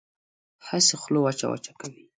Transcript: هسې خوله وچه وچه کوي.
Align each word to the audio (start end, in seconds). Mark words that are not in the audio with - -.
هسې 0.67 0.95
خوله 1.01 1.19
وچه 1.23 1.45
وچه 1.51 1.71
کوي. 1.79 2.03